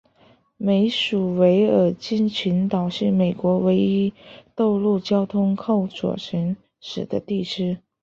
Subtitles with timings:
[0.57, 4.11] 美属维尔京群岛是美国唯一
[4.55, 7.77] 道路交通靠左行驶的地区。